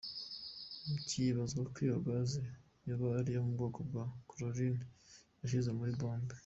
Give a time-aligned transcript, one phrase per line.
[1.07, 2.29] Vyibazwa ko iyo gaz
[2.87, 4.83] yoba ari iyo mu bwoko bwa chlorine
[5.39, 6.35] yashizwe muri bombe.